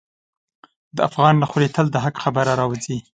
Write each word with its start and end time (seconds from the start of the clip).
د 0.95 0.97
افغان 1.09 1.33
له 1.41 1.45
خولې 1.49 1.69
تل 1.75 1.85
د 1.91 1.97
حق 2.03 2.15
خبره 2.25 2.51
راوځي. 2.59 2.97